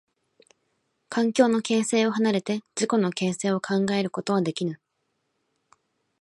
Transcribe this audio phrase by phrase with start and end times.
[1.09, 4.81] 環境の形成を離れて自己の形成を考えることはできぬ。